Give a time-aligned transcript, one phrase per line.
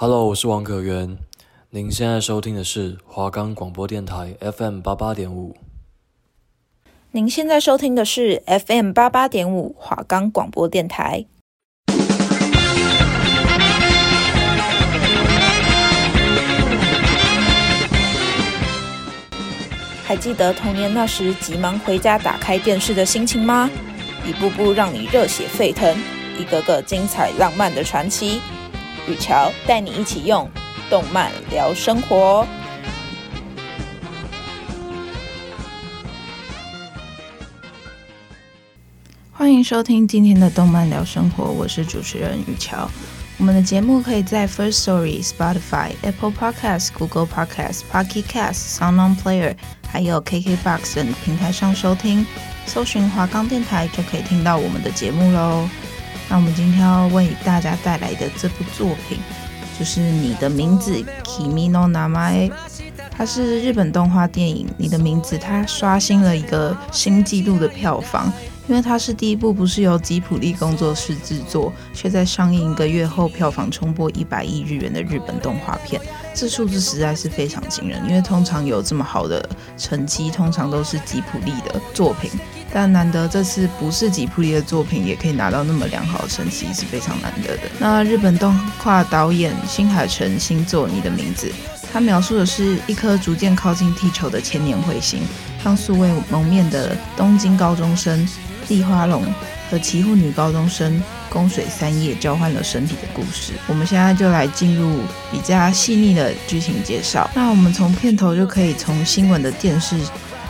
[0.00, 1.18] Hello，我是王可元。
[1.70, 5.56] 您现在收听的是华冈广播电台 FM 八八点五。
[7.10, 11.26] 您现在收听的是 FM 八八点五华冈广播电台。
[20.04, 23.68] 还记得童年那时急忙回家打开电视的心情吗？
[24.24, 26.00] 一步步让你热血沸腾，
[26.38, 28.40] 一个个精彩浪漫的传奇。
[29.08, 30.46] 雨乔带你一起用
[30.90, 32.46] 动漫聊生活。
[39.32, 42.86] 欢迎收听今天的动漫聊生活，我是主持人雨乔。
[43.38, 49.56] 我们的节目可以在 First Story、Spotify、Apple Podcasts、Google Podcasts、Pocket Casts、SoundOn Player，
[49.90, 52.26] 还有 KKBox 等平台上收听，
[52.66, 55.66] 搜寻华冈电台就可以听到我们的节目喽。
[56.28, 59.18] 那我们今天要为大家带来的这部作品，
[59.78, 60.92] 就是《你的名字》
[61.24, 62.52] （Kimi no Namae）。
[63.10, 68.32] 它是日本动画电影《你的名字》，它刷新了一个新纪录的票房，
[68.68, 76.00] 因为它是第一部不是由吉卜力工作室制作，却在上映一个月后票房冲破一百亿日元的日本动画片。
[76.32, 82.30] 这数字实在是非常惊人，因为通常有这么好的成绩，通常都是吉卜力的作品。
[82.72, 87.62] 但难得这次不是吉卜力的作品，也可以拿到那么良好的成绩，是非常难得的。
[87.78, 91.46] 那日本动画导演新海诚新作《你的名字》，
[91.92, 95.22] 他描述的是一颗逐渐靠近地球的千年彗星，
[95.64, 98.28] 让素未谋面的东京高中生
[98.68, 99.24] 立花龙
[99.70, 103.54] 和岐阜女高中生宫水三叶交换了身体的故事。
[103.66, 105.00] 我们现在就来进入
[105.32, 107.28] 比较细腻的剧情介绍。
[107.34, 109.96] 那我们从片头就可以从新闻的电视。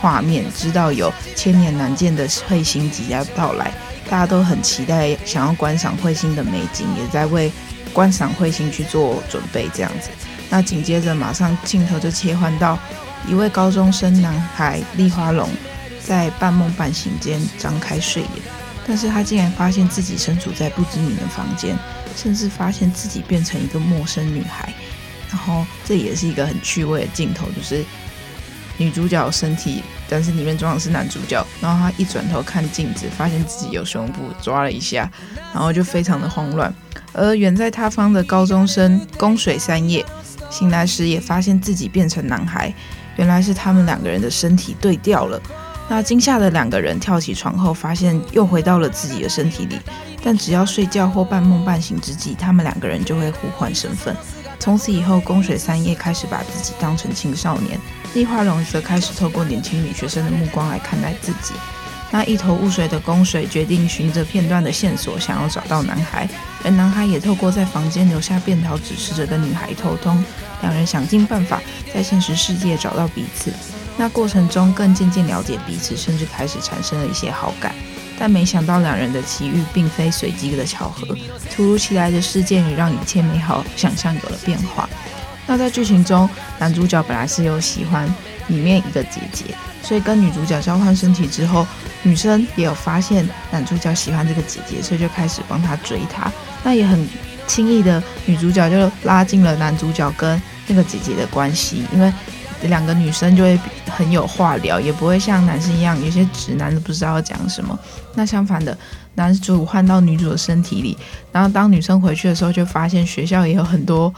[0.00, 3.72] 画面知道有千年难见的彗星即将到来，
[4.08, 7.50] 大家都很期待，想要观赏彗星的美景，也在为
[7.92, 9.68] 观赏彗星去做准备。
[9.74, 10.10] 这样子，
[10.48, 12.78] 那紧接着马上镜头就切换到
[13.26, 15.48] 一位高中生男孩立花龙，
[16.00, 18.30] 在半梦半醒间张开睡眼，
[18.86, 21.76] 但是他竟然发现自己身处在不知名的房间，
[22.16, 24.72] 甚至发现自己变成一个陌生女孩。
[25.28, 27.84] 然后这也是一个很趣味的镜头，就是。
[28.80, 31.44] 女主角身体，但是里面装的是男主角。
[31.60, 35.10] 然后他一转头看镜子，发现自己有胸部，抓了一下，
[35.52, 36.72] 然后就非常的慌乱。
[37.12, 40.04] 而远在他方的高中生宫水三叶
[40.50, 42.72] 醒来时，也发现自己变成男孩。
[43.16, 45.40] 原来是他们两个人的身体对调了。
[45.88, 49.78] 那惊吓的两个人跳起床后，发现又回到了自己的身体里。
[50.22, 54.14] 但只要睡觉或半梦半醒之际，他们两个人就会互换身份。
[54.58, 57.78] 从此以后，宫水三叶开始把自己当成青少年。
[58.14, 61.54] 立花龙则开始透过年轻女学生的目光来看待自己。
[62.10, 66.26] 那一头雾水的宫水决定循着片段的线索，想要找到男孩，
[66.64, 70.24] 而男孩也透过在房间留下便条指示着的女孩沟通。
[70.62, 71.60] 两人想尽办法
[71.94, 73.52] 在现实世界找到彼此。
[73.98, 77.74] 那过程中更渐渐了解彼此，甚至开始产生了一些好感。
[78.18, 81.16] 但没想到两人的奇遇并非随机的巧合，
[81.54, 84.88] 突如其来的事件也让一切美好想象有了变化。
[85.46, 86.28] 那在剧情中，
[86.58, 88.06] 男主角本来是有喜欢
[88.48, 89.44] 里面一个姐姐，
[89.82, 91.66] 所以跟女主角交换身体之后，
[92.02, 96.30] 女生也有发现男主角喜欢这个姐姐，所以就开始帮他追她。
[96.62, 97.08] 那也很
[97.46, 102.12] 轻易的，女主角就拉近了男主角跟那个姐姐的关系，因为
[102.62, 107.78] 两个女生就会很有话聊，也不会像男生一样，有些直男都不知道讲什么。
[108.14, 108.76] 那相反的，
[109.14, 110.96] 男主换到女主的身体里，
[111.30, 114.12] 然后当女生回去的时候，就发现学校也有很多。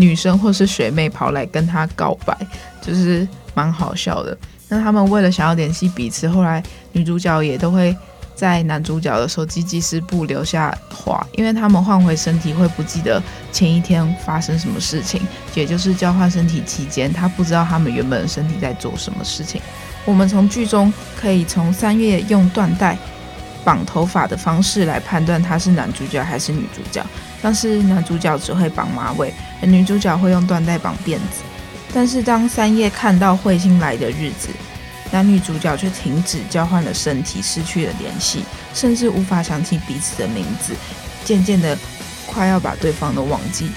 [0.00, 2.32] 女生或是学妹跑来跟他告白，
[2.80, 4.38] 就是蛮好笑的。
[4.68, 6.62] 那他们为了想要联系彼此，后来
[6.92, 7.96] 女主角也都会
[8.38, 15.20] 在男主角的手机记事簿留下话，因为他们换回身体会不记得前一天发生什么事情，
[15.56, 19.60] 也就是交换身体期间，他不知道他们原本的身体在做什么事情。
[20.04, 22.96] 我们从剧中可以从三叶用缎带
[23.64, 27.04] 绑头发的方式来判断他是男主角还是女主角。
[27.42, 31.42] 但是男主角只会绑马尾，而女主角会用缎带绑辫子。
[31.92, 34.48] 但是当三叶看到彗星来的日子，
[35.10, 38.42] 男女主角却停止交换了身体，失去了联系，
[38.74, 40.74] 甚至无法想起彼此的名字，
[41.24, 41.76] 渐渐的
[42.26, 43.70] 快要把对方都忘记。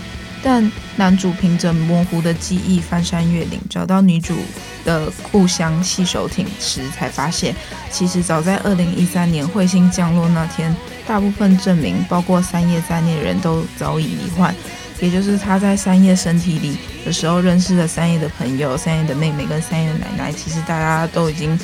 [0.43, 4.35] 但男主凭着模糊的记忆翻山越岭，找到女主
[4.83, 7.55] 的故乡细手町时，才发现
[7.91, 10.75] 其实早在二零一三年彗星降落那天。
[11.07, 14.55] 大部分证明，包括三叶在内的人都早已罹患，
[15.01, 21.59] 也就是他在三叶身体里的时候认识了三叶的朋友、三叶的妹妹跟三叶的奶奶，其实大家都已经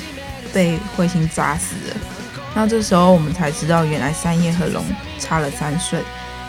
[0.52, 1.96] 被彗星砸死了。
[2.54, 4.84] 那这时候我们才知道，原来三叶和龙
[5.18, 6.00] 差了三岁。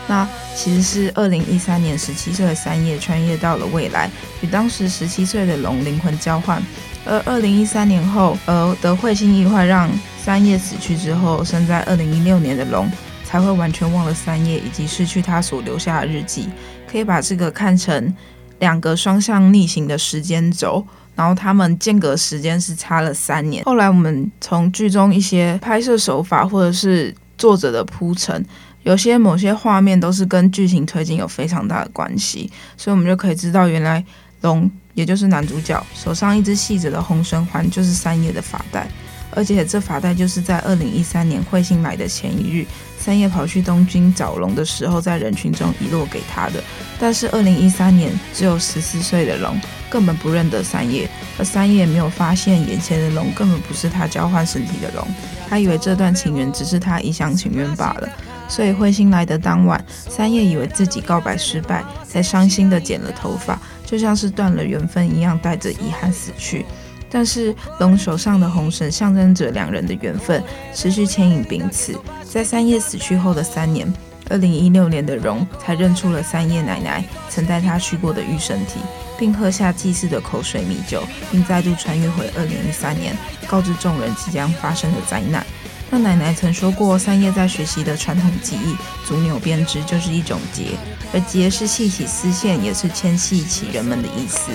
[0.08, 0.26] 那
[0.56, 4.10] 其实是二零一三年十七岁的三叶穿越到了未来，
[4.40, 6.60] 与当时十七岁的龙灵魂交换。
[7.06, 9.88] 而二零一三年后，而的彗星意外让
[10.20, 12.90] 三叶死去之后，生在二零一六年的龙
[13.24, 16.48] 才会完全忘了三叶以及失去他所留下的日记。
[16.90, 18.14] 可以把这个看成
[18.58, 20.84] 两个双向逆行的时间轴，
[21.14, 23.62] 然后他们间隔时间是差了三年。
[23.64, 28.44] 后来我们从剧中一些拍摄手法或者是作者的铺陈，
[28.82, 34.04] 有些某些画面都是跟剧情推进有非常大的关系，所以我们就可以知道原来
[34.40, 34.70] 龙。
[34.94, 38.86] 也就是男主角手上一只系着的红绳环，就是三叶的发带，
[39.32, 42.66] 而且这发带就是在二零一三年彗星来的前一日，
[42.98, 46.62] 三叶跑去东京找龙的时候，在人群中遗落给他的。
[46.98, 55.06] 但是二零一三年只有十四岁的龙根本不认得三叶，而三叶没有发现眼前的龙根本不是他交换身体的龙，
[55.48, 58.08] 他以为这段情缘只是他一厢情愿罢了。
[58.48, 63.56] 所以彗星来的当晚，三叶以为自己告白失败，才伤心地剪了头发。
[63.86, 66.66] 就像是断了缘分一样，带着遗憾死去。
[67.10, 70.42] 但是龙手上的红绳象征着两人的缘分，
[70.72, 71.98] 持续牵引彼此。
[72.22, 73.92] 在三叶死去后的三年，
[74.28, 78.78] 二零一六年的荣才认出了三叶奶奶曾带他去过的玉神体，
[79.18, 81.02] 并喝下祭祀的口水米酒，
[81.32, 83.16] 并再度穿越回二零一三年，
[83.48, 85.44] 告知众人即将发生的灾难。
[85.92, 90.66] 那奶奶曾说过，三叶在学习的传统技艺——足扭编织，就是一种结，
[91.12, 94.52] 而结是系起丝线，也是牵系起人们的意思。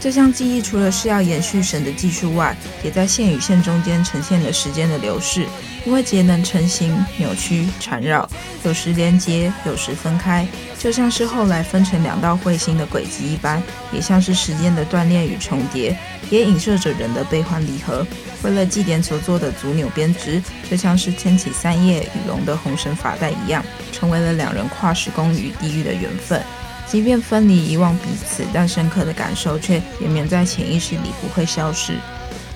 [0.00, 5.44] 这项技艺除了是要延续神的技术外，也在线与线中间呈现了时间的流逝。
[5.84, 8.28] 因为节能成型、扭曲、缠绕，
[8.62, 10.46] 有时连接，有时分开，
[10.78, 15.96] 就像是后来分成两道彗星的轨迹一般，也像是时间的断裂与重叠，
[16.30, 18.06] 也影射着人的悲欢离合。
[18.42, 26.42] 为了祭典所做的足扭编织，就像是牵起三叶与龙的红绳发带一样，成为了两人跨时空与地狱的缘分。
[26.90, 31.94] 即便分离遗忘彼此，但深刻的感受却延绵在潜意识里不会消失。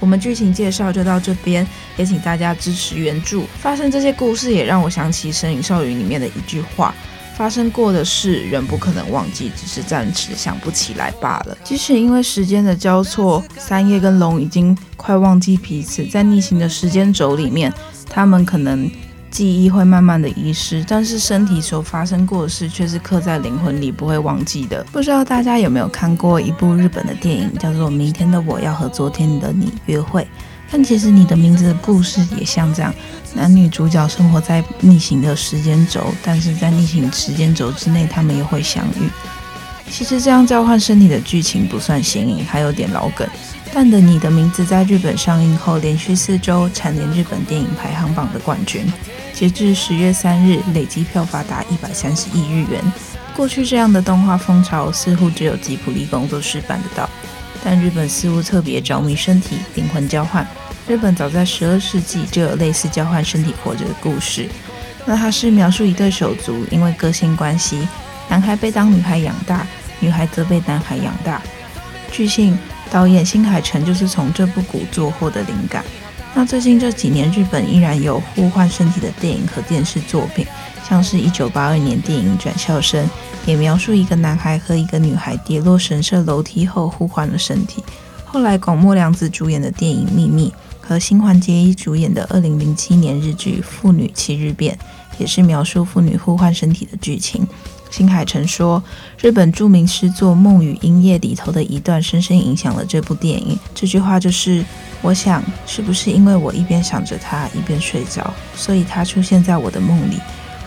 [0.00, 3.43] 我们剧情介绍就到这边，也请大家支持原著。
[3.61, 6.94] 发生这些故事，也让我想起《神隐少女》里面的一句话。
[7.34, 11.56] 发生过的事，人不可能忘记，只是暂时想不起来罢了。
[11.64, 17.73] 即使因为时间的交错，三叶跟龙已经快忘记彼此，在逆行的时间轴里面，
[18.08, 18.88] 他们可能
[19.32, 24.84] 记忆会慢慢的遗失，但是身体所发生过的事却是刻在灵魂里，不会忘记的。
[24.93, 30.23] 不知道大家有没有看过一部日本的电影，叫做《明天的我要和昨天的你约会》。
[30.70, 32.94] 但其实你的名字的故事也像这样，
[33.34, 39.08] 男女主角生活在逆行的时间轴，但是在逆行时间轴之内，他们又会相遇。
[39.90, 43.26] 其实这样交换身体的剧情不算新颖，还有点老梗。
[43.75, 48.85] 但的你的名字在日本上映后，连续四周蝉联日本电影排行榜的冠军。
[49.43, 52.81] 截至十月三日，累计票房达一百三十亿日元。
[53.35, 57.11] 过去这样的动画风潮，似乎只有吉卜力工作室办得到。
[57.65, 60.47] 但日本似乎特别着迷身体灵魂交换。
[60.87, 64.49] 日本早在十二世纪就有类似交换身体活着的故事。
[65.05, 67.88] 那它是描述一对手足因为个性关系，
[68.29, 69.67] 男孩被当女孩养大，
[69.99, 71.43] 女孩则被男孩养大。
[72.12, 72.56] 据信
[72.93, 75.85] 导演新海诚就是从这部古作获得灵感。
[76.34, 80.46] 那最近这几年，日本依然有互换身体的电影和电视作品，
[80.88, 83.05] 像是一九八二年电影《转校生》，
[83.46, 87.85] 也描述一个男孩和一个女孩跌落神社楼梯后互换了身体。
[88.25, 90.49] 后来广末凉子主演的电影《秘密》
[90.88, 94.75] 和新垣结衣主演的二零零七年日剧《妇女七日变》，
[95.18, 97.47] 也是描述妇女互换身体的剧情。
[97.92, 98.82] 新海诚说，
[99.20, 103.58] 日本著名诗作《梦与音夜》里头的一段深深影响了这部电影。
[103.75, 104.64] 这句话就是：
[105.02, 110.18] 我想，是不是因为我一边想着他，一边睡着，所以他出现在我的梦里？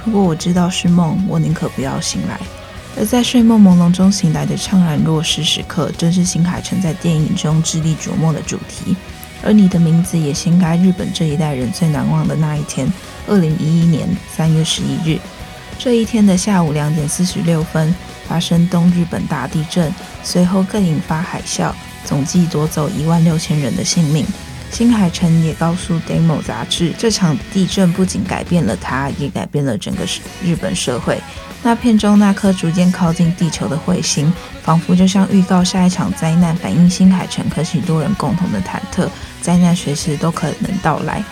[0.05, 2.39] 如果我知道是梦，我宁可不要醒来。
[2.96, 8.96] 而在睡梦朦胧中醒来的怅然若失时刻，正是新海诚在电影中致力琢磨的主题。
[9.44, 12.88] 而你的名字也掀开日本这一代人最难忘的那一天，
[13.27, 15.20] 二零一一年三月十一日。
[15.77, 17.94] 这一天的下午两点四十六分，
[18.27, 21.72] 发生东日本大地震，随后更引发海啸，
[22.03, 24.25] 总计夺走一万六千人的性命。
[24.72, 30.03] 新海诚也告诉《Demo》杂志，这场地震不仅改变了他，也改变了整个
[30.44, 31.22] 日本社会。
[31.63, 34.32] 那片中那颗逐渐靠近地球的彗星，
[34.63, 39.08] 仿佛就像预告下一场灾难，反映新海诚和许多人共同的忐忑，
[39.39, 41.24] 灾难随时都可能到来。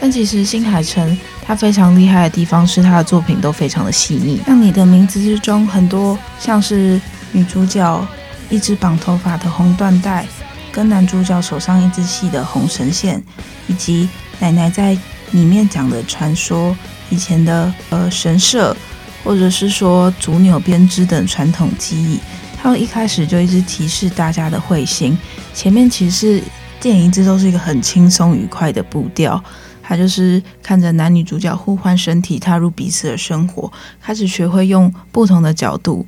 [0.00, 4.40] 但其实新海诚他非常厉害的地方是他的作品都非常的细腻。
[4.46, 7.00] 像你的名字之中，很多像是
[7.32, 8.08] 女主角
[8.48, 10.26] 一直绑头发的红缎带，
[10.72, 13.22] 跟男主角手上一只细的红绳线，
[13.66, 14.08] 以及
[14.40, 14.96] 奶奶在
[15.32, 16.74] 里面讲的传说，
[17.10, 18.74] 以前的呃神社，
[19.22, 22.18] 或者是说竹纽编织等传统技艺。
[22.56, 25.18] 他们一开始就一直提示大家的会心，
[25.52, 26.42] 前面其实是
[26.80, 29.42] 电影一直都是一个很轻松愉快的步调。
[29.86, 36.06] 他就是看着男女主角互换身体，踏入彼此的生活，开始学会用不同的角度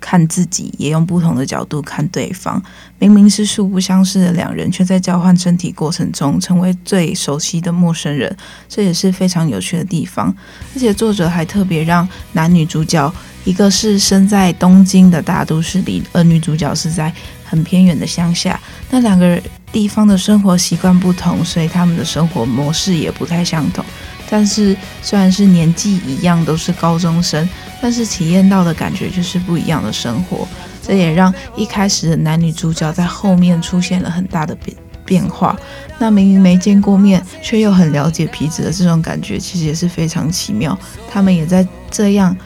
[0.00, 2.62] 看自己，也用不同的角度看对方。
[2.98, 8.34] 明明是素不相识的两人，却在交换身体过程中成为最熟悉的陌生人，
[8.68, 10.34] 这也是非常有趣的地方。
[10.74, 13.12] 而且作者还特别让男女主角，
[13.44, 17.12] 一个是身在东京的大都市里，而女主角是在
[17.44, 18.58] 很偏远的乡下，
[18.90, 19.40] 那两个。
[19.74, 23.84] 地方的生活习惯不同，所以他们的生活模式也不太相同。
[24.30, 27.48] 但是虽然是年纪一样，都是高中生，
[27.82, 30.46] 但是体验到的感觉就是不一样的生活。
[30.80, 35.58] 这也让一开始的男女主角在后面出现了很大的变变化。
[35.98, 40.78] 那明明没见过面，却又很了解彼此的这种感觉，其实也是非常奇妙。
[41.10, 42.36] 他们也在这样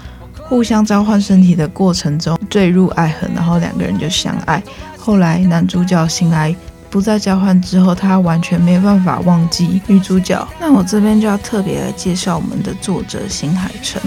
[0.49, 4.63] 互相交换身体的过程中坠入爱河，然后两个人就相爱。
[5.09, 6.55] 后来男主角醒来。
[6.91, 10.47] 不再交换之后，他完全没办法忘记女主角。
[10.61, 14.01] 那我这边就要特别来介绍我们的作者新海诚。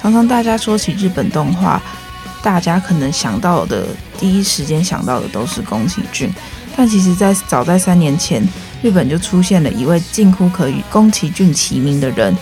[0.00, 1.82] 常常大家说起日本动画，
[2.40, 6.32] 大家可能想到的第一时间想到的都是宫崎骏，
[6.76, 8.40] 但其实，在早在三年前，
[8.80, 12.36] 日本就出现了一位近乎可与宫崎骏齐名的人，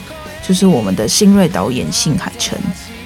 [0.47, 2.59] 就是我们的新锐导演新海诚。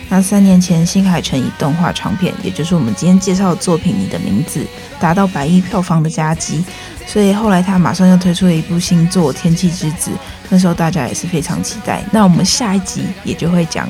[0.09, 4.61] 那三年前，新海诚以动画长片，也就是我们今天介绍的作品《你的名字》，
[5.01, 6.65] 达到百亿票房的佳绩，
[7.07, 10.11] 所以后来他马上又推出了一部新作《天气之子》，
[10.49, 12.05] 那时候大家也是非常期待。
[12.13, 13.89] 那我们下一集也就会讲，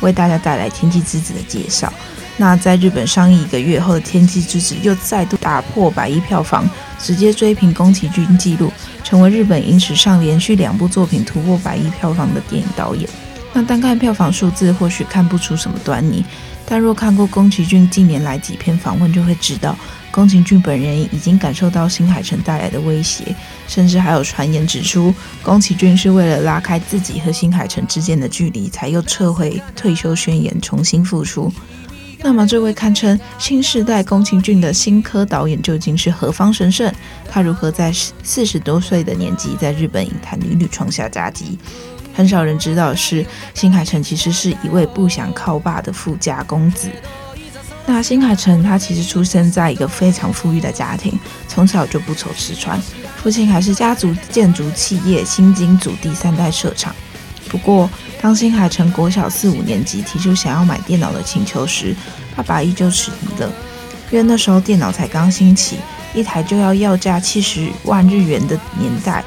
[0.00, 1.92] 为大家带来《天气之子》的介绍。
[2.40, 13.10] 那在日本上映一个月后的《天气之子》又再度打破百亿票房，直接追平宫崎骏纪录，成为日本影史上连续两部作品突破百亿票房的电影导演。
[13.52, 16.24] 那单看票房数字，或许看不出什么端倪，
[16.64, 19.76] 但若看过宫崎骏近年来几篇访问，就会知道，
[20.10, 23.34] 宫崎骏本人已经感受到新海诚带来的威胁，
[23.66, 31.52] 甚至还有传言指出，宫崎骏是为了拉开自己和新海诚之间的距离，才又撤回退休宣言，重新复出。
[32.20, 36.92] 那么，这位堪称新时代宫崎骏的新科导演究竟是何方神圣？
[37.30, 37.92] 他如何在
[38.24, 41.56] 四十多岁的年纪，在日本影坛屡屡创下佳绩？
[42.12, 43.24] 很少人知道是，
[43.54, 46.90] 新海诚其实是一位不想靠爸的富家公子。
[47.90, 51.18] 那新海诚他其实出生在一个非常富裕的家庭，
[51.48, 52.78] 从小就不愁吃穿，
[53.16, 56.94] 父亲还是家族建筑企业新金组第三代社长。
[57.48, 57.88] 不过，
[58.20, 61.96] 当新海诚国小四五年级提出想要买电脑的请求时，
[62.36, 63.50] 爸爸依旧迟疑了，
[64.10, 65.78] 因为那时候电脑才刚兴起，
[66.12, 69.24] 一台就要要价七十万日元的年代。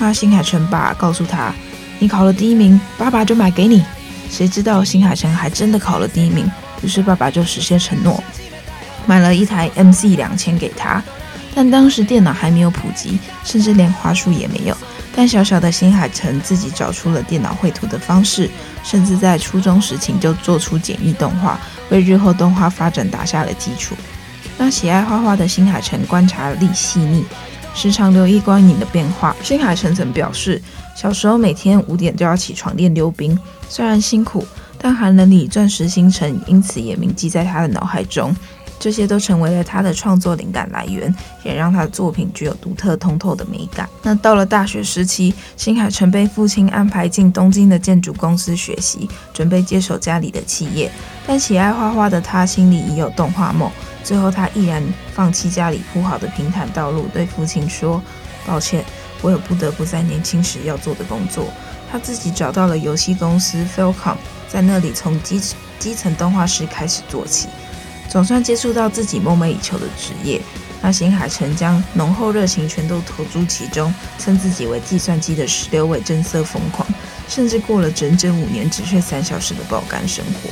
[0.00, 1.54] 那新海诚爸告诉他。
[2.00, 3.84] 你考了第一名，爸爸就买给你。
[4.28, 6.50] 谁知道新海诚还真的考了第一名，
[6.84, 8.22] 于是爸爸就实现承诺，
[9.06, 11.02] 买了一台 MC 两千给他。
[11.54, 14.76] 但当时电脑还没有普及，甚至连滑鼠也没有。
[15.16, 18.50] 但小小的新海诚自己找出了电脑绘图的方式，
[18.82, 23.94] 甚至在初中时期就做出简易动画，为日后动画发展打下了基础。
[24.58, 27.24] 那喜爱画画的新海诚观察力细腻，
[27.74, 29.34] 时常留意光影的变化。
[29.42, 30.60] 新海诚曾表示。
[30.96, 33.36] 小时候每天五点就要起床练溜冰，
[33.68, 34.46] 虽然辛苦，
[34.84, 38.36] 但寒冷里钻石星辰因此也铭记在他的脑海中。
[38.78, 43.88] 这些都成为了他的创作灵感来源，也让他的作品具有独特通透的美感。
[44.02, 50.92] 那到了大学时期，新海诚被父亲安排进东京的建筑公司学习，准备接手家里的企业。
[51.26, 53.70] 但喜爱画画的他心里已有动画梦，
[54.02, 54.82] 最后他毅然
[55.14, 58.02] 放弃家里铺好的平坦道路，对父亲说
[58.44, 58.84] ：“抱歉。”
[59.22, 61.46] 我有不得不在年轻时要做的工作。
[61.90, 64.16] 他自己找到了游戏公司 Falcom，
[64.54, 65.40] 在那里从基
[65.80, 67.48] 基层动画师开始做起，
[68.08, 70.40] 总算接触到自己梦寐以求的职业。
[70.80, 76.86] 那新海诚将浓厚热情全都投注其中，称自己为计算机的十六位真色疯狂，
[77.28, 80.48] 甚至过了整整五年只睡三小时的爆肝生活。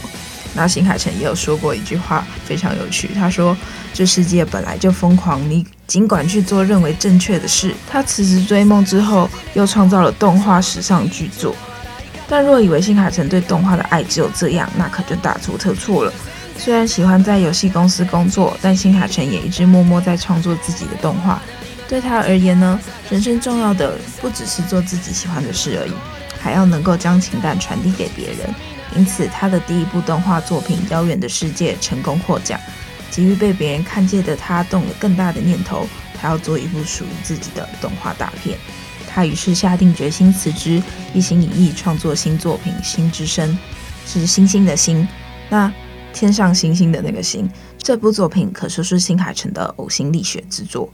[0.52, 3.08] 那新海诚也有说过一句话，非常有趣。
[3.14, 3.56] 他说
[3.94, 11.54] ：“这世界本来就疯狂，你尽管去做认为正确的事。”他辞职追梦之后，又创造了动画史上巨作。
[12.32, 16.10] 但若以为新海诚对动画的爱只有这样，那可就大错特错了。
[16.56, 21.42] 虽然喜欢在游戏公司工作，但新海诚也一直默默在创作自己的动画。
[21.86, 25.92] 对他而言呢，人生重要的不只是做自己喜欢的事而已，
[26.40, 28.38] 还要能够将情感传递给别人。
[28.96, 32.58] 因此，他的第一部动画作品《遥远的世界》成功获奖。
[33.10, 35.86] 急于被别人看见的他，动了更大的念头，
[36.18, 38.56] 他要做一部属于自己的动画大片。
[39.14, 43.50] 他于是下定决心辞职，一心一意创作新作品《心之声》。
[44.06, 45.06] 是星星的星，
[45.50, 45.72] 那
[46.12, 47.48] 天上星星的那个星。
[47.78, 50.92] 这部作品可说是新海诚的呕心沥血之作，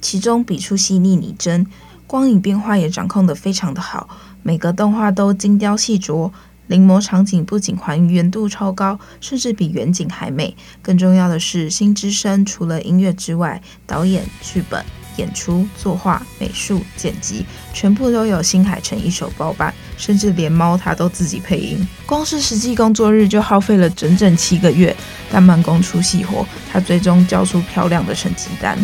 [0.00, 1.66] 其中笔触细腻拟真，
[2.06, 4.08] 光影变化也掌控得非常的好，
[4.42, 6.30] 每个动画都精雕细琢。
[6.66, 10.56] 临摹场景不仅还原度超高，甚至比远景还美。
[10.80, 14.84] 更重要的是，《心之声》除了音乐之外，导演、剧本、
[15.20, 21.86] 演出、作画、美术、剪辑，全部都有新海诚一手包办，甚至连猫他都自己配音。
[22.06, 24.96] 光是实际工作日就耗费了整整七个月，
[25.30, 28.78] 但慢工出细活，他最终交出漂亮的成绩单。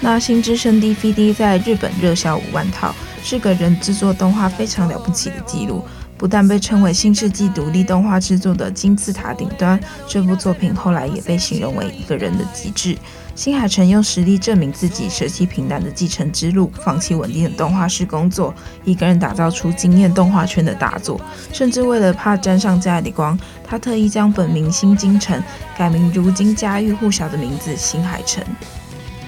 [0.00, 5.84] 那《新之声》DVD 在日本热销五万套，是个人制作动画非常了不起的记录。
[6.18, 12.96] 不但被称为新世纪独立动画制作的金字塔顶端，这部作品后来也被形容为一个人的极致。
[13.34, 21.20] 新海诚用实力证明自己，舍弃平淡的继承之路，放弃稳定的动画师工作，一个人打造出惊艳动画圈的大作。
[21.52, 25.42] 甚至为了怕沾上家里光，他特意将本名新金城
[25.76, 28.44] 改名如今家喻户晓的名字新海诚。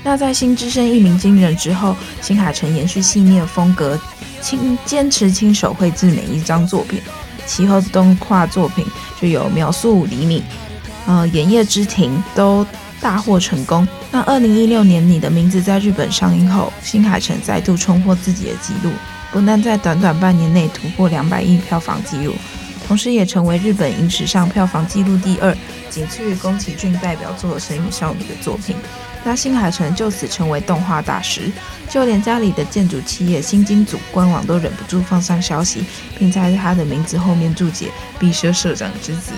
[0.03, 3.99] 那在《新之声》一鸣惊人之后，新海诚延续细腻的风格。
[4.43, 7.01] 亲坚持亲手绘制每一张作品，
[7.47, 8.85] 其后的动画作品
[9.19, 10.41] 就有《秒速五厘米》、
[11.07, 12.67] 呃《炎夜之庭》都
[13.05, 13.87] 大获成功。
[14.11, 18.91] 那二零一六年《你的名字》在日本上映后，新海诚再度冲破自己的纪录，
[19.31, 22.35] 不但在短短半年内突破两百亿票房纪录，
[22.89, 25.55] 同时也成为日本影史上票房纪录第二，
[25.91, 28.75] 仅次于宫崎骏代表作《神隐少女》的作品。
[29.23, 31.53] 那新海诚就此成为动画大师，
[31.91, 35.85] 就连家里的建筑企业新金组官网都忍不住放上消息，
[36.19, 39.33] 并在他的名字后面注解“毕设社长之子”。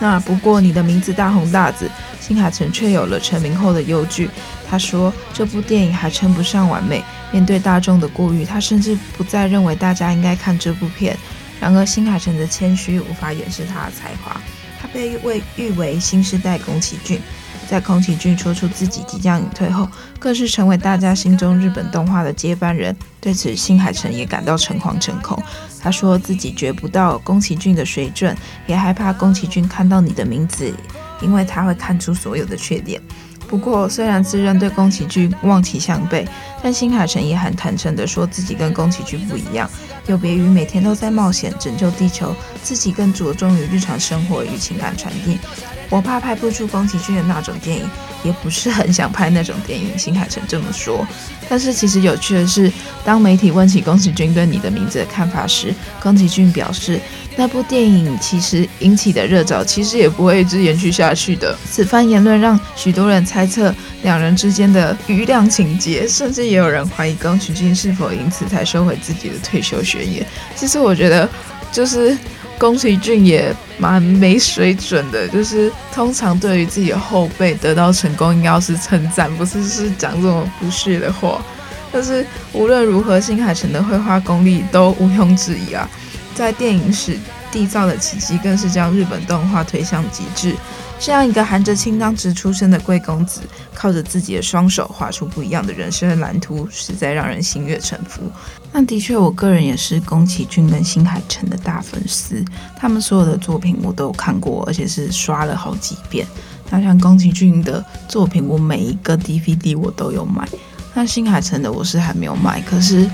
[0.00, 1.90] 那不过你的名字大红大紫，
[2.20, 4.30] 新海诚却有了成名后的忧惧。
[4.70, 7.02] 他说这部电影还称不上完美，
[7.32, 11.16] 面对大众的过誉，他甚至不再认为大家应该看这部片。
[11.60, 14.40] 然而新海诚的谦虚无法掩饰他的才华，
[14.80, 17.20] 他被为誉为新时代宫崎骏。
[17.68, 19.86] 在宫崎骏说出自己即将隐退后，
[20.18, 22.96] 更是成为大家心中日本动画的接班人。
[23.20, 25.40] 对此，新海诚也感到诚惶诚恐。
[25.80, 28.34] 他说自己觉不到宫崎骏的水准，
[28.66, 30.72] 也害怕宫崎骏看到你的名字，
[31.20, 33.00] 因为他会看出所有的缺点。
[33.48, 36.28] 不过，虽然自认对宫崎骏望其项背，
[36.62, 39.68] 但新海诚也很坦诚地说自己跟宫崎骏不一样，
[40.06, 45.38] 有别于每天都在冒险拯救地球，自己更着重于日常生活与情感传递。
[45.90, 47.88] 我怕拍不出宫崎骏的那种电影，
[48.22, 49.98] 也不是很想拍那种电影。
[49.98, 51.06] 新海诚这么说。
[51.48, 52.70] 但是其实有趣的是，
[53.02, 57.00] 当媒体问起宫崎骏对你的名字的看法时，宫崎骏表示，
[57.38, 61.56] 那部电影其实引起的热潮，其实也不会一直延续下去的。
[61.70, 63.72] 此番言论让许多人猜测
[64.02, 70.26] 两人之间的余量情节，甚至也有人怀疑宫崎骏是否因此才收回自己的退休宣言。
[70.56, 71.28] 其实我觉得，
[71.70, 72.18] 就是。
[72.58, 81.40] 宫崎骏也蛮没水准的，就是通常对于自己的后辈得到成功，应该是称赞，不是是讲这种不屑的话。
[81.92, 85.88] 但是无论如何，新海诚的绘画功力都毋庸置疑啊，
[86.38, 87.18] 在电影史
[87.52, 90.54] 缔造的奇迹，更是将日本动画推向极致。
[91.00, 93.40] 这样一个含着金汤匙出生的贵公子，
[93.74, 98.22] 靠着自己的双手画出不一样的人生的蓝图，实在让人心悦诚服。
[98.72, 102.44] 那的确，我个人也是宫崎骏跟新海诚的大粉丝，
[102.76, 106.24] 他们所有的作品我都有看过，而且是刷了好几遍。
[106.70, 110.48] 那像宫崎骏的作品，我每一个 DVD 我都有买。
[110.94, 113.08] 那新海诚的我是还没有买，可是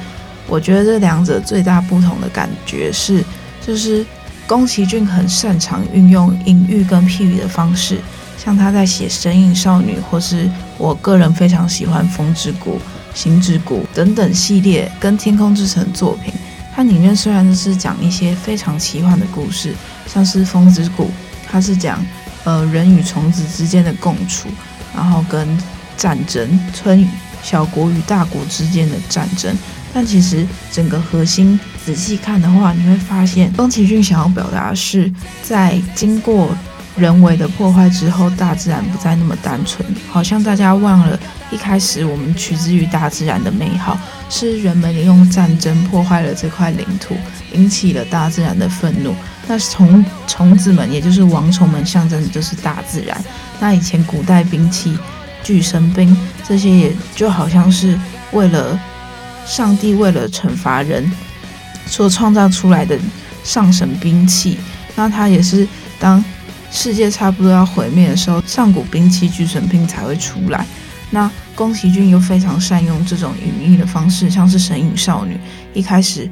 [0.55, 3.25] 我觉得这两者最大不同的感觉是，
[3.67, 4.07] 就是。
[4.47, 7.99] 宫崎骏很擅长运用隐喻跟譬喻的方式，
[8.37, 12.73] 像他在写《神隐少女》，或是我个人非常喜欢《风之谷》
[13.19, 16.31] 《心之谷》等等系列跟《天空之城》作品。
[16.75, 19.75] 它里面虽然是讲一些非常奇幻的故事，
[20.07, 21.05] 像是《风之谷》，
[21.51, 22.05] 它是讲
[22.45, 24.51] 呃人与虫子之间的共处，
[24.95, 25.49] 然后跟
[25.97, 27.03] 战争，村
[27.43, 29.57] 小国与大国之间的战争。
[29.95, 35.09] 但其实整个核心仔细看的话，你会发现宫崎骏想要表达的是，
[35.41, 36.49] 在经过
[36.97, 41.17] 人为的破坏之后，大自然不再那么单纯，好像大家忘了
[41.53, 43.97] 一开始我们取之于大自然的美好，
[44.29, 47.17] 是人们利用战争破坏了这块领土，
[47.53, 49.15] 引起了大自然的愤怒。
[49.47, 53.17] 那虫虫子们，也就是王虫们，象征的就是大自然。
[53.61, 54.99] 那以前古代兵器，
[55.45, 57.97] 巨神兵这些，也就好像是
[58.33, 58.77] 为了。
[59.47, 61.11] 上帝为了惩罚人
[61.87, 62.99] 所创造出来的
[63.43, 64.59] 上神兵器，
[64.97, 65.67] 那它也是
[65.99, 66.23] 当
[66.71, 70.67] 世界差不多要毁灭的时候，上古兵器巨神兵才会出来。
[71.11, 75.39] 那宫崎骏又非常善用这种隐喻的方式，像是神隐少女，
[75.73, 76.29] 一开始，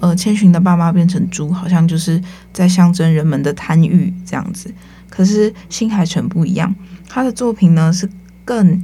[0.00, 2.18] 呃千寻的爸妈变成猪，好像就是
[2.52, 4.72] 在象征人们的贪欲这样子。
[5.10, 6.74] 可是新海诚不一样，
[7.08, 8.08] 他的作品呢是
[8.44, 8.82] 更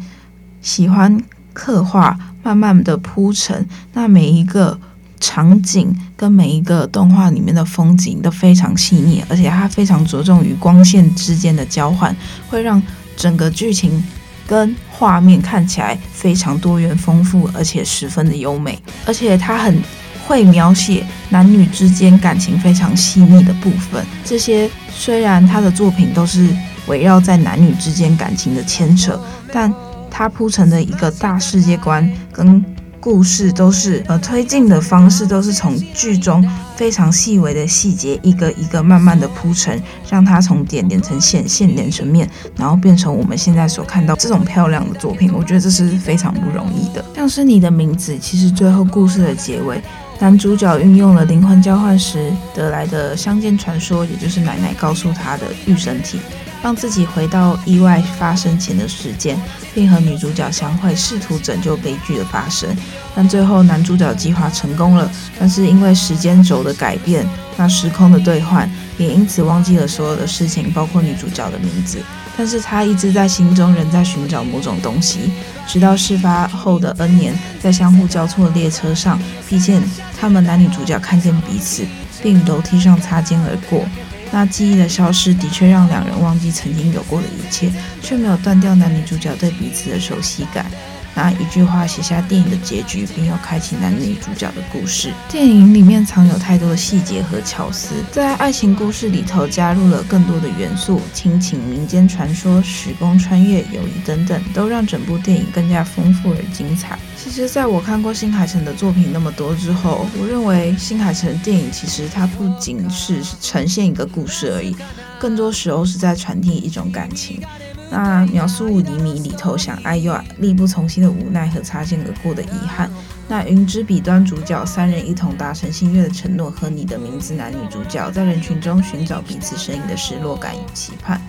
[0.60, 1.18] 喜欢
[1.52, 4.78] 刻画，慢慢的铺陈，那每一个
[5.18, 12.14] 场景跟每一个动画里面的风景都非常细腻，而且它非常着重于光线之间的交换，
[12.48, 12.82] 会让
[13.16, 14.02] 整个剧情
[14.46, 18.78] 跟画面看起来非常多元丰富，而且十分的优美。
[19.06, 19.82] 而且他很
[20.26, 24.70] 会描写男女之间感情非常细腻的部分，这些。
[24.92, 26.46] 虽然他的作品都是
[26.86, 29.18] 围绕在男女之间感情的牵扯，
[29.50, 29.72] 但
[30.10, 32.64] 他铺成的一个大世界观跟
[33.00, 36.46] 故事都是呃推进的方式，都是从剧中
[36.76, 45.32] 非常细微的细节一个一个慢慢的铺成，让它从点连成线，线连成面，然后变成我们现在所看到这种漂亮的作品。
[45.32, 47.02] 我觉得这是非常不容易的。
[47.16, 49.80] 像是你的名字，其实最后故事的结尾。
[50.18, 56.20] 男主角运用了灵魂交换时得来的相见传说，也就是奶奶告诉他的御神体，
[56.62, 59.40] 让自己回到意外发生前的时间，
[59.74, 62.68] 并和女主角相会，试图拯救悲剧的发生。
[63.14, 71.98] 但最后男主角计划成功了，但是因为时间轴的改变，那时空的兑换，也因此忘记了所有的事情，包括女主角的名字。
[72.36, 75.32] 但是他一直在心中仍在寻找某种东西，
[75.66, 79.18] 直到事发后的 N 年，在相互交错的列车上，
[79.50, 79.82] 遇见
[80.18, 81.84] 他们男女主角看见彼此，
[82.22, 83.84] 并楼梯上擦肩而过。
[84.32, 90.70] 那记忆的消失的确让两人忘记曾经有过的一切，却没有断掉男女主角对彼此的熟悉感。
[91.14, 95.12] 拿一句话写下电影的结局，并又开启男女主角的故事。
[95.28, 106.98] 电影里面藏有太多的细节和巧思，在爱情故事里头加入了更多的元素，亲情、民间传说、时空穿越、友谊等等，都让整部电影更加丰富而精彩。
[107.16, 114.74] 其实，在我看过新海诚的作品那么多之后，我认为新海诚的电影其实它不仅是呈现一个故事而已，
[115.18, 117.42] 更多时候是在传递一种感情。
[117.90, 122.88] 那秒速五厘米里头，想爱又力不从心的无奈和擦肩而过的遗憾。
[123.28, 131.20] 那云之彼端主角三人一同达成心愿的承诺和你的名字男女主角在人群中寻找彼此身影的失落感与期盼，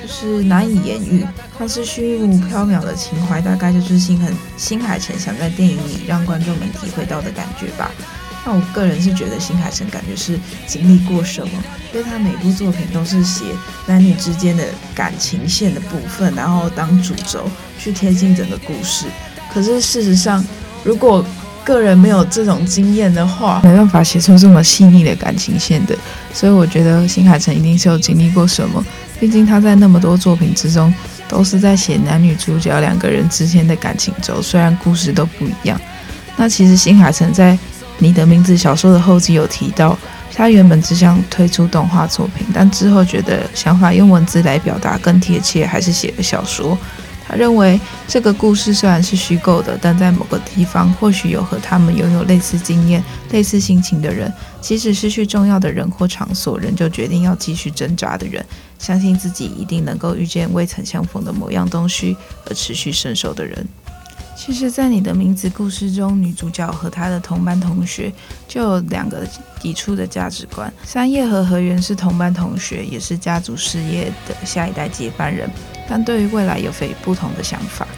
[0.00, 1.26] 就是难以言喻。
[1.58, 7.90] 但是虚无缥缈的情怀，大概就是新很新海诚想在电影里让观众们体会到的感觉吧。
[8.46, 11.52] 那我个人是觉得新海诚感觉是经历过什么，
[11.92, 13.44] 因为他每部作品都是写
[13.86, 19.06] 男女之间的感情线的部分，然后当主轴去贴近整个故事。
[19.52, 20.44] 可是事实上，
[20.82, 21.24] 如果
[21.64, 25.96] 个人没有这种经验的话，没办法写出这么细腻的感情线的。
[26.32, 28.84] 所以我觉得新海诚一定是有经历过什么，
[29.18, 30.92] 毕竟他在那么多作品之中
[31.26, 35.80] 都是在写男女主角两个人之间的感情轴，虽然故事都不一样。
[36.36, 37.56] 那其实新海诚在
[37.98, 39.96] 你的名字小说的后记有提到，
[40.34, 46.76] 他原本只想推出动画作品，但之后觉得想法用文字来表达更贴切，还是写了小说。
[47.26, 54.30] 他认为这个故事虽然是虚构的，但在某个地方或许有和他们拥有类似经验、类似心情的人，
[54.60, 58.44] 即使失去重要的人或场所，仍旧决定要继续挣扎的人，
[58.78, 62.14] 相信自己一定能够遇见未曾相逢的某样东西
[62.46, 63.66] 而持续伸手的人。
[64.44, 68.12] 其实，在你的名字故事中，女主角和她的同班同学
[68.46, 69.26] 就有两个
[69.58, 70.70] 抵触的价值观。
[70.84, 75.48] 三叶和河原是同班同学，也是家族事业的下一代接班人，
[75.88, 77.88] 但对于未来有非不同的想法。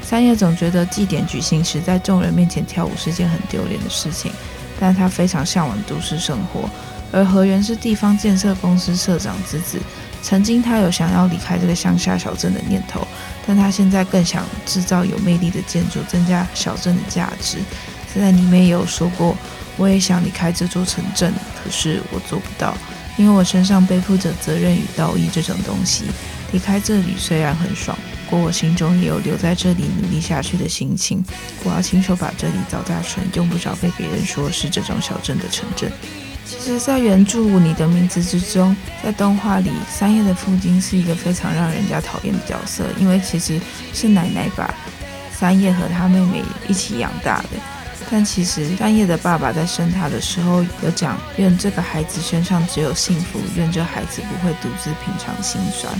[0.00, 4.30] 三叶总觉得祭典举行时在众人面前跳舞是件很丢脸的事情，
[4.78, 6.70] 但他非常向往都市生活。
[7.10, 9.80] 而河原是地方建设公司社长之子，
[10.26, 13.06] 曾经他有想要离开这个乡下小镇的念头。
[13.46, 17.58] 但他现在更想制造有魅力的建筑，增加小镇的价值。
[18.12, 19.36] 他在里面也有说过，
[19.76, 22.76] 我也想离开这座城镇，可是我做不到，
[23.16, 26.06] 因为我身上背负着责任与道义这种东西。
[26.50, 31.24] 离开这里虽然很爽，不过我心中也有留在这里努力下去的心情。
[31.62, 35.88] 我要亲手把这里造大成，用不着被别人说是这种小镇的城镇。
[36.48, 43.60] 其实，在原著《你的名字》之中，在动画里，三叶的父亲是一个非常让人家讨厌的角色，因为其实
[43.92, 44.72] 是奶奶把
[45.32, 47.48] 三叶和他妹妹一起养大的。
[48.08, 55.92] 但其实三叶的爸爸在生他的时候有讲：愿这个孩子身上只有幸福，愿这孩子不会独自品尝心酸。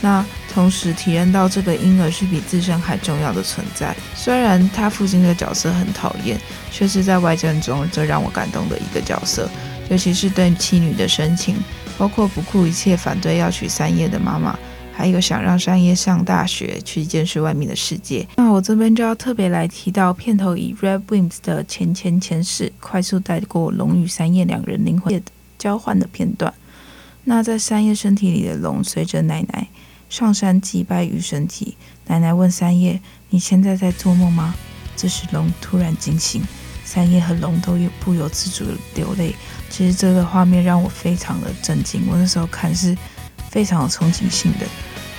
[0.00, 3.94] 那同时体验到这个婴儿是比自身还重要的存在。
[4.14, 6.36] 虽然他父亲的角色很讨厌，
[6.78, 9.50] 却是在外传中最让我感动的一个角色。
[9.90, 11.56] 尤其是对妻女的深情，
[11.98, 14.56] 包括不顾一切反对要娶三叶的妈妈，
[14.92, 18.24] 还有想让三叶上大学去见识外面的世界。
[18.36, 25.20] 那我这边就要特别来提到片头以 Red Wings 的前前前世，快速带过龙与三叶两人灵魂
[25.58, 26.54] 交换的片段。
[27.24, 29.66] 那在三叶身体里的龙，随着奶奶
[30.08, 31.76] 上山祭拜御神体。
[32.06, 34.54] 奶奶问三叶：“你现在在做梦吗？”
[34.96, 36.42] 这时龙突然惊醒，
[36.90, 39.36] 三叶和龙都有不由自主流泪。
[39.68, 42.96] 其实这个画面让我非常的震惊，我那时候看是
[43.50, 44.64] 非常有冲击性的。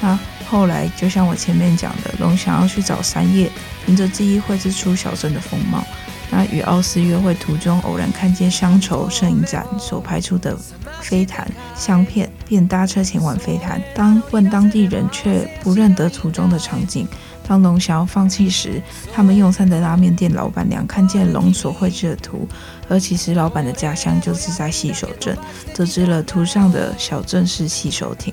[0.01, 0.17] 那
[0.49, 3.51] 后来就像我前面讲的，龙想要去找三叶，
[3.85, 5.85] 凭着记忆绘制出小镇的风貌。
[6.31, 10.57] 那与奥斯约会途中，偶然看见乡愁摄影展所拍出的
[11.01, 13.79] 飞弹相片，便搭车前往飞弹。
[13.93, 17.07] 当问当地人，却不认得途中的场景。
[17.49, 18.79] 当龙想要放弃时，
[19.11, 22.47] 他们用餐的拉面店老板娘看见龙所绘制的图，
[22.87, 25.35] 而其实老板的家乡就是在细守镇，
[25.73, 28.31] 得知了图上的小镇是细守町。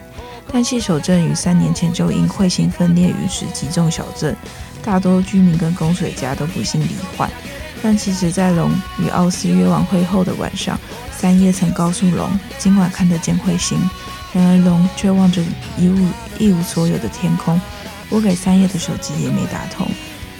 [0.53, 4.37] 但细守镇于三年前就因彗星分裂陨石击中小镇，
[4.83, 7.31] 大多居民跟供水家都不幸罹患。
[7.83, 10.79] 但其实，在龙与奥斯约完会后的晚上，
[11.11, 13.79] 三叶曾告诉龙，今晚看得见彗星。
[14.35, 15.43] 然而，龙却望着
[15.79, 16.07] 一无
[16.39, 17.59] 一无所有的天空。
[18.09, 19.89] 拨给三叶的手机也没打通，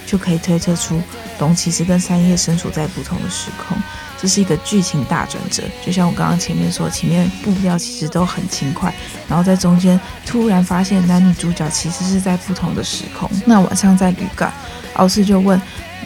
[0.07, 1.01] 就可以推测出
[1.39, 3.77] 龙其实跟三叶身处在不同的时空。
[4.19, 8.93] 这是一个剧情大转折，就像我刚刚前面说，前面步调其实都很轻快，
[9.29, 13.31] 然后在中间突然发现男女主角其实是在不同的时空。
[13.45, 14.53] 那晚上在旅馆，
[14.95, 15.61] 奥斯就问。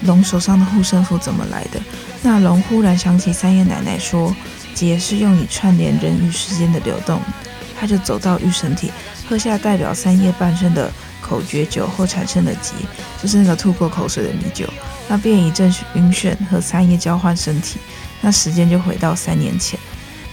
[0.04, 1.78] 龙手上的护身符怎么来的？
[2.22, 4.34] 那龙忽然想起三叶奶奶说，
[4.72, 7.20] 结是用以串联人与时间的流动。
[7.78, 8.90] 他就走到御神体，
[9.28, 10.90] 喝下代表三叶半生的
[11.30, 12.72] 口诀酒后产生的结，
[13.22, 14.66] 就是那个吐过口水的米酒。
[15.08, 17.78] 那便以阵晕眩和三叶交换身体，
[18.20, 19.78] 那时间就回到三年前。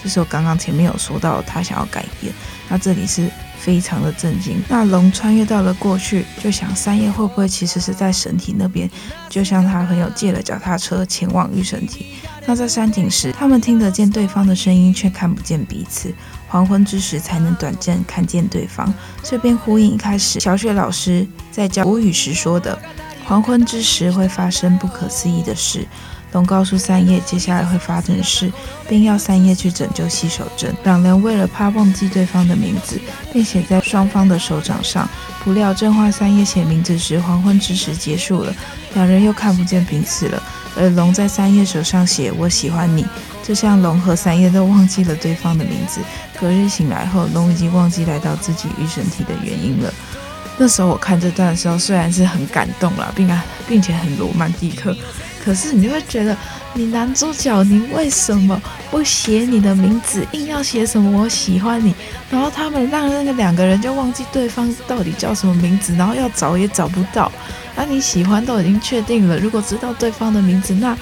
[0.03, 2.33] 就是我刚刚前面有说到，他想要改变。
[2.67, 3.29] 那这里是。
[3.59, 4.61] 非常的震惊。
[4.69, 8.89] 那龙穿越到了过去，就想三叶会不会其实是在神体那边，
[9.27, 12.05] 就向他朋友借了脚踏车前往御神体。
[12.45, 16.13] 那在山顶时，他们听得见对方的声音，却看不见彼此。
[16.47, 18.93] 黄昏之时才能短暂看见对方。
[19.21, 22.77] 这边呼应一开始小雪老师在教国语时说的：
[23.25, 25.85] 黄昏之时会发生不可思议的事。
[26.33, 28.51] 龙告诉三叶接下来会发生的事，
[28.87, 30.75] 并要三叶去拯救细守镇。
[30.83, 32.99] 两人为了怕忘记对方的名字，
[33.31, 35.07] 便写在双方的手掌上。
[35.43, 38.53] 不料正画三叶写名字时，黄昏之时结束了，
[38.93, 40.43] 两人又看不见彼此了。
[40.75, 43.05] 而龙在三叶手上写“我喜欢你”，
[43.47, 46.01] 就像龙和三叶都忘记了对方的名字。
[46.37, 49.93] 隔日醒来后，龙已经忘记来到自己预神体的原因了。
[50.57, 54.93] 那时候我看这段的时候，虽然是很感动了，并啊，并且很罗曼蒂克。
[55.45, 56.35] 可是你会觉得，
[56.73, 61.95] 你男主角，你为什么不写你的名字，硬要写什么我喜欢你？
[62.29, 67.31] 然后他们让那个两个人就忘记对方到底叫什么名字，然后要找也找不到。
[67.75, 70.97] 那你喜欢都已经确定了，如果知道对方的名字，那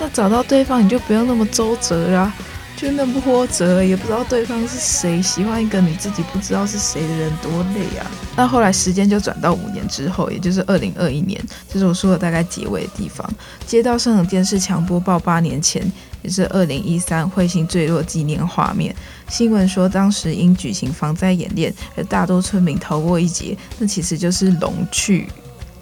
[0.00, 2.34] 那找到对方你就不用那么周折啊。
[2.76, 8.10] 就那么波折，也不知道对方是谁，喜欢一个你自己不知道是谁的人，多累啊！
[8.34, 11.38] 那后来时间就转到五年之后，也就是二零二一年，
[11.70, 13.30] 这是我说的大概结尾的地方。
[13.66, 18.96] 街道上的电视强播报八年前，也是二零一三彗星坠落纪念画面。
[19.28, 25.28] 新闻说当时因举行防灾演练，而大多村民逃过一劫，那其实就是龙去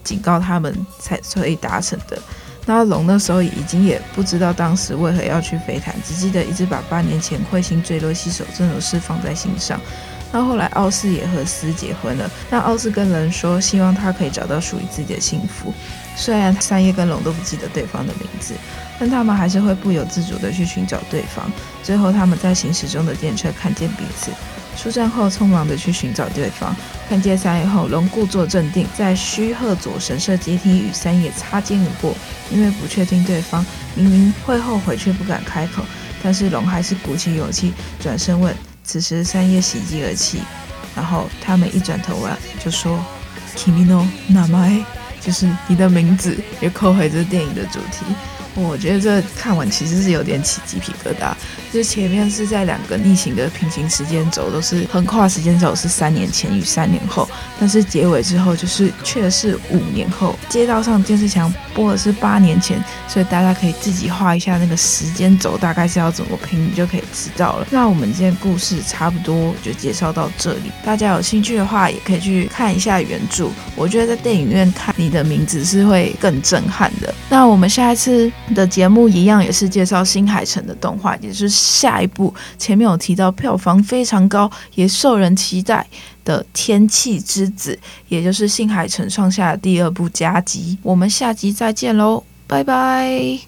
[0.03, 2.21] 警告他们才可以达成的。
[2.69, 9.81] 那龙那时候已经也不知道当时为何要去飞弹，只记得一直把八年前彗星坠落细守镇的事放在心上。
[10.31, 15.73] 那后来奥斯也和斯结婚了，那奥斯跟人说希望他可以找到属于自己的幸福。
[16.15, 18.53] 虽然三叶跟龙都不记得对方的名字，
[19.01, 21.51] 但他们还是会不由自主地去寻找对方。
[21.83, 24.31] 最后他们在行驶中的电车看见彼此。
[24.81, 26.75] 出站后，匆忙地去寻找对方。
[27.09, 32.15] 看见三叶后，龙故作镇定，在须贺佐神社阶梯与三叶擦肩而过。
[32.51, 35.83] 因为不确定对方明明会后悔，却不敢开口。
[36.23, 38.55] 但是龙还是鼓起勇气转身问。
[38.85, 40.39] 此时三叶喜极而泣，
[40.95, 42.99] 然后他们一转头啊，就说
[43.57, 44.85] “Kimi no namae”，
[45.21, 48.07] 就是你的名字，也扣回这电影的主题。
[48.63, 51.33] 我觉得这看完其实是有点起鸡皮疙瘩。
[51.71, 57.29] 就前面是在两个逆行的平行时间轴，都是横跨时间轴是三年前与三年后，
[57.61, 60.35] 但是结尾之后就是却是五年后。
[60.49, 67.67] 街道上电视墙播的是八年前，所以大家可以自己画一下那个时间轴，大概是要怎么拼，你就可以知道了。
[67.71, 73.51] 那我们今天故事差不多就介绍到这里，大家有兴趣的话也可以去看一下原著。
[73.77, 77.15] 我觉得在电影院看你的名字是会更震撼的。
[77.29, 78.33] 那我们下一次。
[78.55, 85.87] 的节目一样也是介绍新海诚的动画，也是下一部前面有提到票房非常高，也受人期待
[86.25, 90.77] 的《天气之子》，也就是新海诚创下的第二部佳绩。
[90.83, 93.48] 我们下集再见喽，拜拜。